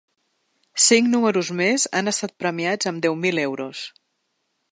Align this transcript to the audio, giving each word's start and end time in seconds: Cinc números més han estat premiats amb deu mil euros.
Cinc 0.85 1.09
números 1.15 1.51
més 1.59 1.85
han 2.01 2.11
estat 2.13 2.35
premiats 2.45 2.91
amb 2.93 3.05
deu 3.07 3.21
mil 3.27 3.43
euros. 3.45 3.85